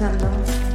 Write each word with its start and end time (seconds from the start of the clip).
¿cómo 0.00 0.69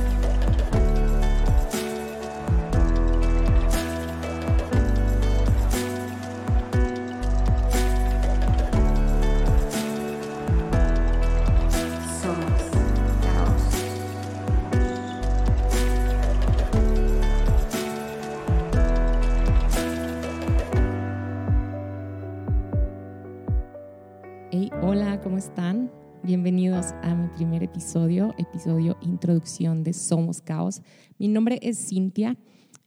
están? 25.45 25.91
Bienvenidos 26.23 26.87
a 27.03 27.13
mi 27.13 27.27
primer 27.27 27.61
episodio, 27.61 28.33
episodio 28.39 28.97
introducción 29.03 29.83
de 29.83 29.93
Somos 29.93 30.41
Caos. 30.41 30.81
Mi 31.19 31.27
nombre 31.27 31.59
es 31.61 31.77
Cintia 31.77 32.35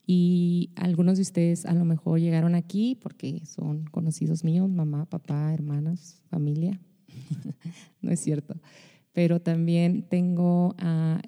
y 0.09 0.71
algunos 0.75 1.19
de 1.19 1.23
ustedes 1.23 1.67
a 1.67 1.73
lo 1.73 1.84
mejor 1.84 2.19
llegaron 2.19 2.56
aquí 2.56 2.98
porque 3.01 3.47
son 3.47 3.84
conocidos 3.84 4.42
míos, 4.42 4.69
mamá, 4.69 5.05
papá, 5.05 5.55
hermanas, 5.55 6.20
familia. 6.31 6.81
no 8.03 8.11
es 8.11 8.19
cierto. 8.19 8.56
Pero 9.12 9.41
también 9.41 10.03
tengo, 10.03 10.75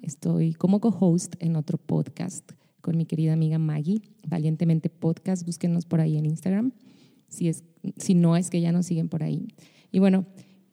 estoy 0.01 0.53
como 0.53 0.81
co-host 0.81 1.35
en 1.39 1.55
otro 1.55 1.77
podcast 1.77 2.51
con 2.81 2.97
mi 2.97 3.05
querida 3.05 3.31
amiga 3.31 3.57
Maggie, 3.57 4.01
Valientemente 4.27 4.89
Podcast. 4.89 5.45
Búsquenos 5.45 5.85
por 5.85 6.01
ahí 6.01 6.17
en 6.17 6.25
Instagram, 6.25 6.73
si, 7.29 7.47
es, 7.47 7.63
si 7.95 8.15
no 8.15 8.35
es 8.35 8.49
que 8.49 8.59
ya 8.59 8.73
nos 8.73 8.85
siguen 8.85 9.07
por 9.07 9.23
ahí. 9.23 9.47
Y 9.93 9.99
bueno, 9.99 10.25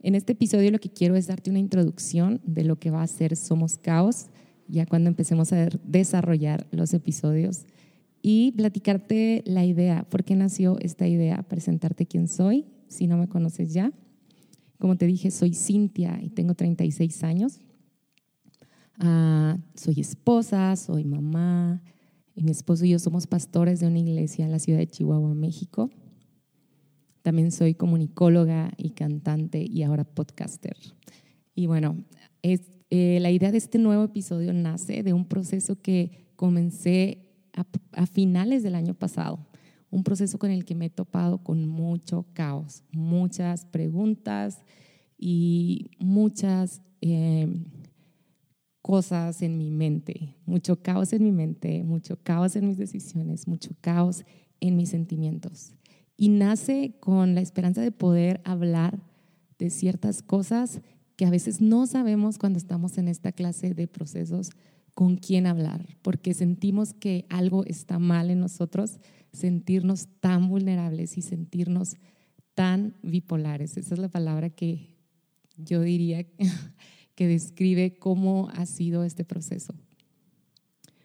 en 0.09 0.15
este 0.15 0.33
episodio 0.33 0.71
lo 0.71 0.79
que 0.79 0.89
quiero 0.89 1.17
es 1.17 1.27
darte 1.27 1.51
una 1.51 1.59
introducción 1.59 2.41
de 2.43 2.65
lo 2.65 2.77
que 2.77 2.91
va 2.91 3.03
a 3.03 3.07
ser 3.07 3.37
Somos 3.37 3.77
Caos, 3.77 4.29
ya 4.67 4.87
cuando 4.87 5.11
empecemos 5.11 5.53
a 5.53 5.69
desarrollar 5.85 6.67
los 6.71 6.95
episodios 6.95 7.67
y 8.23 8.53
platicarte 8.53 9.43
la 9.45 9.67
idea, 9.67 10.07
por 10.09 10.25
qué 10.25 10.35
nació 10.35 10.79
esta 10.81 11.07
idea, 11.07 11.43
presentarte 11.43 12.07
quién 12.07 12.27
soy, 12.27 12.65
si 12.89 13.07
no 13.07 13.19
me 13.19 13.29
conoces 13.29 13.75
ya. 13.75 13.93
Como 14.79 14.97
te 14.97 15.05
dije, 15.05 15.31
soy 15.31 15.53
Cintia 15.53 16.19
y 16.23 16.31
tengo 16.31 16.55
36 16.55 17.23
años. 17.25 17.61
Ah, 18.99 19.59
soy 19.75 20.01
esposa, 20.01 20.75
soy 20.77 21.05
mamá, 21.05 21.83
y 22.35 22.45
mi 22.45 22.53
esposo 22.53 22.87
y 22.87 22.91
yo 22.91 22.99
somos 22.99 23.27
pastores 23.27 23.81
de 23.81 23.89
una 23.89 23.99
iglesia 23.99 24.47
en 24.47 24.53
la 24.53 24.59
ciudad 24.59 24.79
de 24.79 24.87
Chihuahua, 24.87 25.35
México. 25.35 25.91
También 27.29 27.53
soy 27.53 27.75
comunicóloga 27.75 28.73
y 28.79 28.93
cantante 28.93 29.63
y 29.63 29.83
ahora 29.83 30.05
podcaster. 30.05 30.79
Y 31.55 31.67
bueno, 31.67 32.07
es, 32.41 32.63
eh, 32.89 33.19
la 33.21 33.31
idea 33.31 33.53
de 33.53 33.59
este 33.59 33.77
nuevo 33.77 34.05
episodio 34.05 34.55
nace 34.55 35.03
de 35.03 35.13
un 35.13 35.27
proceso 35.27 35.79
que 35.83 36.31
comencé 36.37 37.29
a, 37.53 37.67
a 37.93 38.07
finales 38.07 38.63
del 38.63 38.75
año 38.75 38.95
pasado 38.95 39.47
un 39.91 40.05
proceso 40.05 40.39
con 40.39 40.51
el 40.51 40.65
que 40.65 40.75
me 40.75 40.87
he 40.87 40.91
topado 40.91 41.45
con 41.45 41.69
mucho 41.69 42.25
caos, 42.33 42.83
muchas 42.93 43.67
preguntas 43.67 44.65
y 45.19 45.91
muchas 45.99 46.81
eh, 47.03 47.63
cosas 48.81 49.43
en 49.43 49.59
mi 49.59 49.71
mente, 49.71 50.35
mucho 50.47 50.81
caos 50.81 51.13
en 51.13 51.25
mi 51.25 51.33
mente, 51.33 51.85
mucho 51.85 52.19
caos 52.23 52.57
en 52.57 52.69
mis 52.69 52.79
decisiones, 52.79 53.47
mucho 53.47 53.73
caos 53.83 54.25
en 54.61 54.77
mis 54.77 54.89
sentimientos 54.89 55.75
y 56.19 56.29
nace 56.29 56.97
con 57.01 57.35
la 57.37 57.41
esperanza 57.41 57.81
de 57.81 57.93
poder 57.93 58.43
hablar 58.45 59.01
de 59.59 59.71
ciertas 59.71 60.21
cosas 60.21 60.83
que 61.17 61.25
a 61.25 61.31
veces 61.31 61.61
no 61.61 61.87
sabemos 61.87 62.39
cuando 62.39 62.59
estamos 62.59 62.99
en 62.99 63.09
esta 63.09 63.33
clase 63.33 63.73
de 63.73 63.87
procesos 63.87 64.51
con 64.95 65.17
quién 65.17 65.47
hablar, 65.47 65.97
porque 66.03 66.35
sentimos 66.35 66.93
que 66.93 67.25
algo 67.29 67.65
está 67.65 68.01
mal 68.01 68.31
en 68.31 68.41
nosotros, 68.41 68.99
sentirnos 69.33 70.09
tan 70.19 70.49
vulnerables 70.49 71.17
y 71.17 71.23
sentirnos 71.23 71.95
tan 72.55 72.97
bipolares. 73.03 73.77
Esa 73.77 73.95
es 73.95 74.01
la 74.01 74.09
palabra 74.09 74.51
que 74.51 74.97
yo 75.57 75.83
diría 75.83 76.27
que 77.15 77.29
describe 77.29 77.97
cómo 77.97 78.49
ha 78.55 78.67
sido 78.67 79.05
este 79.05 79.25
proceso. 79.25 79.73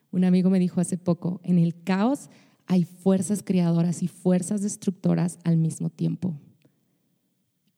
Un 0.09 0.23
amigo 0.23 0.49
me 0.49 0.59
dijo 0.59 0.81
hace 0.81 0.97
poco, 0.97 1.39
en 1.43 1.59
el 1.59 1.83
caos 1.83 2.31
hay 2.67 2.83
fuerzas 2.85 3.43
creadoras 3.43 4.03
y 4.03 4.07
fuerzas 4.07 4.61
destructoras 4.61 5.39
al 5.43 5.57
mismo 5.57 5.89
tiempo. 5.89 6.39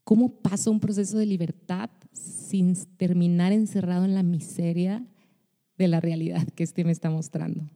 ¿Cómo 0.04 0.30
pasa 0.30 0.70
un 0.70 0.80
proceso 0.80 1.18
de 1.18 1.26
libertad 1.26 1.90
sin 2.14 2.76
terminar 2.98 3.52
encerrado 3.52 4.06
en 4.06 4.14
la 4.14 4.24
miseria 4.24 5.04
de 5.78 5.88
la 5.88 6.00
realidad 6.00 6.48
que 6.50 6.64
este 6.64 6.84
me 6.84 6.92
está 6.92 7.10
mostrando? 7.10 7.68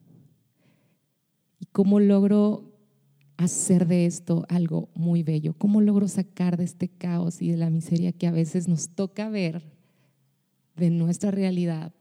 ¿Y 1.59 1.66
cómo 1.66 2.00
logro 2.00 2.72
hacer 3.38 3.88
de 3.88 4.06
esto 4.06 4.46
algo 4.48 4.90
muy 4.94 5.24
bello? 5.24 5.56
¿Cómo 5.58 5.81
logro 5.81 6.08
sacar 6.08 6.58
de 6.58 6.66
este 6.66 6.88
caos 6.88 7.42
y 7.42 7.50
de 7.50 7.58
la 7.58 7.69
miseria 7.69 8.12
que 8.12 8.28
a 8.28 8.31
veces 8.31 8.68
nos 8.68 8.90
toca 8.90 9.30
ver 9.30 9.64
de 10.75 10.92
nuestra 10.92 11.31
realidad? 11.31 11.94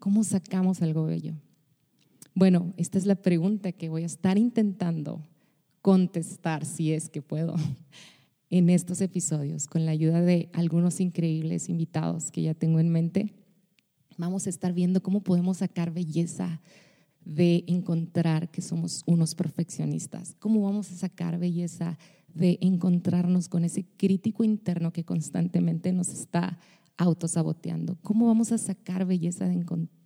¿Cómo 0.00 0.24
sacamos 0.24 0.82
algo 0.82 1.04
bello? 1.04 1.34
Bueno, 2.36 2.74
esta 2.76 2.98
es 2.98 3.06
la 3.06 3.14
pregunta 3.14 3.70
que 3.70 3.88
voy 3.88 4.02
a 4.02 4.06
estar 4.06 4.38
intentando 4.38 5.22
contestar, 5.82 6.64
si 6.64 6.92
es 6.92 7.08
que 7.08 7.22
puedo, 7.22 7.54
en 8.50 8.70
estos 8.70 9.00
episodios, 9.00 9.68
con 9.68 9.86
la 9.86 9.92
ayuda 9.92 10.20
de 10.20 10.50
algunos 10.52 10.98
increíbles 11.00 11.68
invitados 11.68 12.32
que 12.32 12.42
ya 12.42 12.54
tengo 12.54 12.80
en 12.80 12.90
mente. 12.90 13.32
Vamos 14.18 14.48
a 14.48 14.50
estar 14.50 14.72
viendo 14.72 15.00
cómo 15.00 15.22
podemos 15.22 15.58
sacar 15.58 15.92
belleza 15.92 16.60
de 17.24 17.62
encontrar 17.68 18.50
que 18.50 18.62
somos 18.62 19.04
unos 19.06 19.36
perfeccionistas, 19.36 20.34
cómo 20.40 20.60
vamos 20.62 20.90
a 20.90 20.96
sacar 20.96 21.38
belleza 21.38 21.98
de 22.34 22.58
encontrarnos 22.60 23.48
con 23.48 23.64
ese 23.64 23.84
crítico 23.96 24.42
interno 24.42 24.92
que 24.92 25.04
constantemente 25.04 25.92
nos 25.92 26.08
está 26.08 26.58
autosaboteando, 26.96 27.96
cómo 28.02 28.26
vamos 28.26 28.50
a 28.50 28.58
sacar 28.58 29.06
belleza 29.06 29.46
de 29.46 29.54
encontrar 29.54 30.03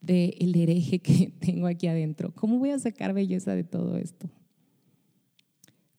del 0.00 0.56
hereje 0.56 1.00
que 1.00 1.32
tengo 1.40 1.66
aquí 1.66 1.86
adentro. 1.86 2.34
¿Cómo 2.34 2.58
voy 2.58 2.70
a 2.70 2.78
sacar 2.78 3.12
belleza 3.12 3.54
de 3.54 3.64
todo 3.64 3.96
esto? 3.96 4.30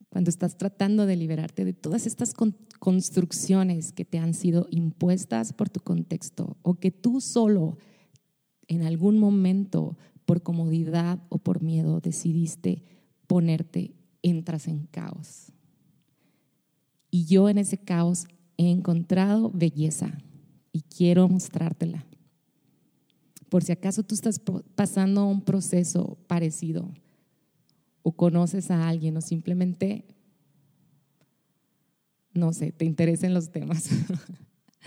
Cuando 0.09 0.29
estás 0.29 0.57
tratando 0.57 1.05
de 1.05 1.17
liberarte 1.17 1.65
de 1.65 1.73
todas 1.73 2.07
estas 2.07 2.33
construcciones 2.79 3.91
que 3.91 4.05
te 4.05 4.17
han 4.17 4.33
sido 4.33 4.67
impuestas 4.71 5.51
por 5.51 5.69
tu 5.69 5.81
contexto 5.81 6.55
o 6.61 6.75
que 6.75 6.91
tú 6.91 7.19
solo 7.19 7.77
en 8.67 8.83
algún 8.83 9.19
momento 9.19 9.97
por 10.23 10.41
comodidad 10.41 11.19
o 11.29 11.37
por 11.37 11.61
miedo 11.61 11.99
decidiste 11.99 12.83
ponerte, 13.27 13.93
entras 14.21 14.67
en 14.67 14.85
caos. 14.85 15.51
Y 17.11 17.25
yo 17.25 17.49
en 17.49 17.57
ese 17.57 17.77
caos 17.77 18.25
he 18.57 18.69
encontrado 18.71 19.51
belleza 19.53 20.17
y 20.71 20.81
quiero 20.81 21.27
mostrártela 21.27 22.05
por 23.55 23.63
si 23.63 23.71
acaso 23.71 24.03
tú 24.03 24.15
estás 24.15 24.41
pasando 24.75 25.25
un 25.27 25.39
proceso 25.39 26.17
parecido 26.27 26.91
o 28.03 28.11
conoces 28.11 28.69
a 28.69 28.89
alguien 28.89 29.15
o 29.15 29.21
simplemente, 29.21 30.03
no 32.33 32.51
sé, 32.51 32.73
te 32.73 32.83
interesan 32.83 33.33
los 33.33 33.53
temas. 33.53 33.89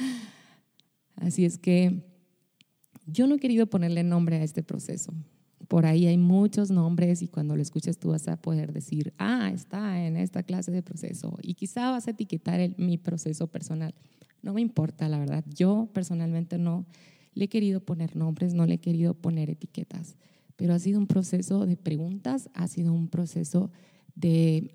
Así 1.17 1.47
es 1.47 1.57
que 1.57 2.05
yo 3.07 3.27
no 3.27 3.37
he 3.37 3.39
querido 3.39 3.69
ponerle 3.69 4.03
nombre 4.03 4.37
a 4.37 4.43
este 4.43 4.63
proceso. 4.63 5.15
Por 5.67 5.87
ahí 5.87 6.07
hay 6.07 6.19
muchos 6.19 6.71
nombres 6.71 7.23
y 7.23 7.29
cuando 7.29 7.57
lo 7.57 7.63
escuches 7.63 7.99
tú 7.99 8.11
vas 8.11 8.29
a 8.29 8.37
poder 8.37 8.75
decir, 8.75 9.15
ah, 9.17 9.51
está 9.51 10.05
en 10.05 10.19
esta 10.19 10.43
clase 10.43 10.73
de 10.73 10.83
proceso 10.83 11.39
y 11.41 11.55
quizá 11.55 11.91
vas 11.91 12.07
a 12.07 12.11
etiquetar 12.11 12.75
mi 12.77 12.99
proceso 12.99 13.47
personal. 13.47 13.95
No 14.43 14.53
me 14.53 14.61
importa, 14.61 15.09
la 15.09 15.19
verdad. 15.19 15.43
Yo 15.55 15.89
personalmente 15.95 16.59
no 16.59 16.85
le 17.39 17.45
he 17.45 17.49
querido 17.49 17.79
poner 17.79 18.17
nombres, 18.17 18.53
no 18.53 18.67
le 18.67 18.75
he 18.75 18.79
querido 18.79 19.15
poner 19.15 19.49
etiquetas, 19.49 20.17
pero 20.57 20.75
ha 20.75 20.79
sido 20.81 20.99
un 20.99 21.07
proceso 21.07 21.67
de 21.67 21.77
preguntas, 21.77 22.51
ha 22.53 22.67
sido 22.67 22.93
un 22.93 23.07
proceso 23.07 23.71
de 24.17 24.73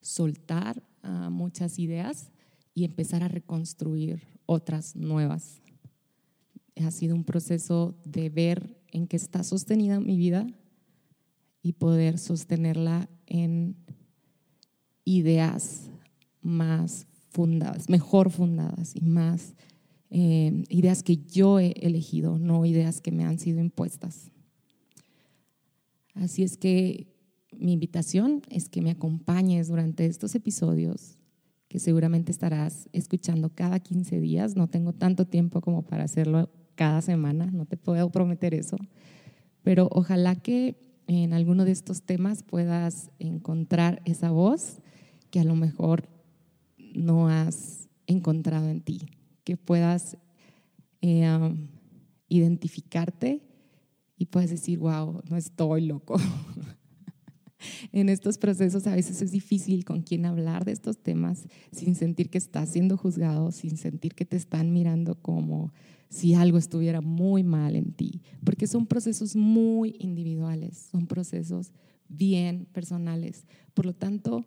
soltar 0.00 0.80
ah, 1.02 1.28
muchas 1.28 1.80
ideas 1.80 2.30
y 2.72 2.84
empezar 2.84 3.24
a 3.24 3.28
reconstruir 3.28 4.22
otras 4.46 4.94
nuevas. 4.94 5.60
Ha 6.76 6.92
sido 6.92 7.16
un 7.16 7.24
proceso 7.24 7.96
de 8.04 8.30
ver 8.30 8.78
en 8.92 9.08
qué 9.08 9.16
está 9.16 9.42
sostenida 9.42 9.98
mi 9.98 10.16
vida 10.16 10.46
y 11.62 11.72
poder 11.72 12.18
sostenerla 12.18 13.08
en 13.26 13.74
ideas 15.04 15.90
más 16.42 17.08
fundadas, 17.30 17.88
mejor 17.88 18.30
fundadas 18.30 18.94
y 18.94 19.00
más 19.00 19.56
eh, 20.10 20.64
ideas 20.68 21.02
que 21.02 21.16
yo 21.16 21.58
he 21.58 21.72
elegido, 21.80 22.38
no 22.38 22.64
ideas 22.64 23.00
que 23.00 23.12
me 23.12 23.24
han 23.24 23.38
sido 23.38 23.60
impuestas. 23.60 24.30
Así 26.14 26.42
es 26.42 26.56
que 26.56 27.06
mi 27.56 27.72
invitación 27.72 28.42
es 28.50 28.68
que 28.68 28.82
me 28.82 28.90
acompañes 28.90 29.68
durante 29.68 30.06
estos 30.06 30.34
episodios 30.34 31.18
que 31.68 31.78
seguramente 31.78 32.32
estarás 32.32 32.88
escuchando 32.92 33.50
cada 33.54 33.78
15 33.78 34.20
días. 34.20 34.56
No 34.56 34.68
tengo 34.68 34.92
tanto 34.92 35.26
tiempo 35.26 35.60
como 35.60 35.82
para 35.82 36.04
hacerlo 36.04 36.50
cada 36.74 37.02
semana, 37.02 37.46
no 37.46 37.66
te 37.66 37.76
puedo 37.76 38.08
prometer 38.10 38.54
eso, 38.54 38.76
pero 39.62 39.88
ojalá 39.90 40.36
que 40.36 40.76
en 41.08 41.32
alguno 41.32 41.64
de 41.64 41.72
estos 41.72 42.02
temas 42.02 42.42
puedas 42.42 43.10
encontrar 43.18 44.00
esa 44.04 44.30
voz 44.30 44.78
que 45.30 45.40
a 45.40 45.44
lo 45.44 45.56
mejor 45.56 46.08
no 46.94 47.28
has 47.28 47.88
encontrado 48.06 48.68
en 48.68 48.80
ti, 48.80 49.00
que 49.48 49.56
puedas 49.56 50.18
eh, 51.00 51.56
identificarte 52.28 53.40
y 54.18 54.26
puedas 54.26 54.50
decir, 54.50 54.78
wow, 54.78 55.22
no 55.30 55.38
estoy 55.38 55.86
loco. 55.86 56.20
en 57.92 58.10
estos 58.10 58.36
procesos 58.36 58.86
a 58.86 58.94
veces 58.94 59.22
es 59.22 59.30
difícil 59.30 59.86
con 59.86 60.02
quién 60.02 60.26
hablar 60.26 60.66
de 60.66 60.72
estos 60.72 60.98
temas 60.98 61.46
sin 61.72 61.94
sentir 61.94 62.28
que 62.28 62.36
estás 62.36 62.68
siendo 62.68 62.98
juzgado, 62.98 63.50
sin 63.50 63.78
sentir 63.78 64.14
que 64.14 64.26
te 64.26 64.36
están 64.36 64.70
mirando 64.70 65.14
como 65.14 65.72
si 66.10 66.34
algo 66.34 66.58
estuviera 66.58 67.00
muy 67.00 67.42
mal 67.42 67.74
en 67.74 67.92
ti, 67.92 68.20
porque 68.44 68.66
son 68.66 68.84
procesos 68.84 69.34
muy 69.34 69.96
individuales, 69.98 70.88
son 70.90 71.06
procesos 71.06 71.72
bien 72.06 72.66
personales. 72.66 73.46
Por 73.72 73.86
lo 73.86 73.94
tanto, 73.94 74.44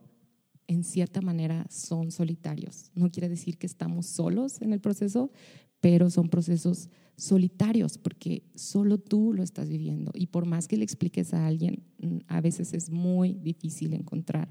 en 0.71 0.85
cierta 0.85 1.19
manera 1.21 1.65
son 1.69 2.11
solitarios. 2.11 2.91
No 2.95 3.11
quiere 3.11 3.27
decir 3.27 3.57
que 3.57 3.67
estamos 3.67 4.05
solos 4.05 4.61
en 4.61 4.71
el 4.71 4.79
proceso, 4.79 5.31
pero 5.81 6.09
son 6.09 6.29
procesos 6.29 6.89
solitarios 7.17 7.97
porque 7.97 8.43
solo 8.55 8.97
tú 8.97 9.33
lo 9.33 9.43
estás 9.43 9.67
viviendo 9.67 10.11
y 10.15 10.27
por 10.27 10.45
más 10.45 10.69
que 10.69 10.77
le 10.77 10.85
expliques 10.85 11.33
a 11.33 11.45
alguien, 11.45 11.83
mm, 11.99 12.19
a 12.27 12.39
veces 12.39 12.73
es 12.73 12.89
muy 12.89 13.33
difícil 13.33 13.93
encontrar 13.93 14.47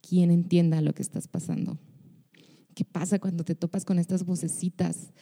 quien 0.00 0.32
entienda 0.32 0.80
lo 0.80 0.94
que 0.94 1.02
estás 1.02 1.28
pasando. 1.28 1.78
¿Qué 2.74 2.84
pasa 2.84 3.20
cuando 3.20 3.44
te 3.44 3.54
topas 3.54 3.84
con 3.84 4.00
estas 4.00 4.24
vocecitas 4.24 5.12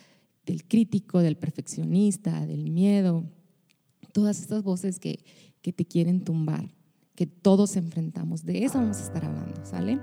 del 0.47 0.65
crítico, 0.65 1.21
del 1.21 1.37
perfeccionista, 1.37 2.47
del 2.47 2.71
miedo? 2.71 3.25
Todas 4.13 4.41
estas 4.41 4.63
voces 4.63 4.99
que, 4.99 5.23
que 5.61 5.73
te 5.73 5.85
quieren 5.85 6.25
tumbar, 6.25 6.71
que 7.15 7.27
todos 7.27 7.77
enfrentamos. 7.77 8.45
De 8.45 8.65
eso 8.65 8.79
vamos 8.79 8.99
a 8.99 9.03
estar 9.03 9.25
hablando, 9.25 9.65
¿sale? 9.65 10.01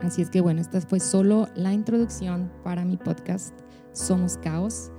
Así 0.00 0.22
es 0.22 0.30
que 0.30 0.40
bueno, 0.40 0.60
esta 0.60 0.80
fue 0.80 1.00
solo 1.00 1.48
la 1.56 1.72
introducción 1.72 2.52
para 2.62 2.84
mi 2.84 2.96
podcast 2.96 3.52
Somos 3.92 4.38
Caos. 4.38 4.92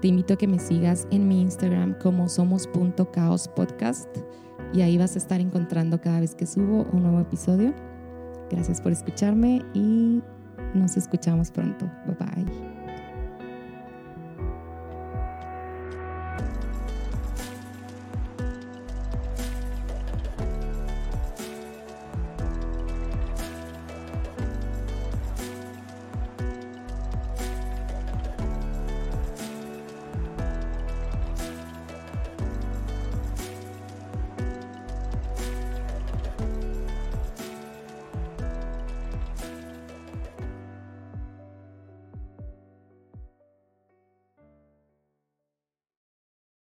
Te 0.00 0.08
invito 0.08 0.34
a 0.34 0.36
que 0.36 0.46
me 0.46 0.58
sigas 0.58 1.06
en 1.10 1.28
mi 1.28 1.40
Instagram 1.42 1.96
como 2.02 2.28
somos.caospodcast 2.28 4.08
y 4.72 4.80
ahí 4.80 4.98
vas 4.98 5.14
a 5.14 5.18
estar 5.18 5.40
encontrando 5.40 6.00
cada 6.00 6.20
vez 6.20 6.34
que 6.34 6.46
subo 6.46 6.86
un 6.92 7.02
nuevo 7.02 7.20
episodio. 7.20 7.74
Gracias 8.50 8.80
por 8.80 8.92
escucharme 8.92 9.62
y 9.74 10.22
nos 10.74 10.96
escuchamos 10.96 11.50
pronto. 11.50 11.90
Bye 12.06 12.16
bye. 12.18 12.75